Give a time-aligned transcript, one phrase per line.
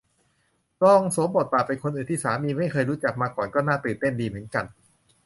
[0.83, 4.65] ลองสวมบทบาทเป็นคนอื่นที่สามีไม่เคยรู้จักมาก่อนก็น่าตื่นเต้นดีเหมือนกัน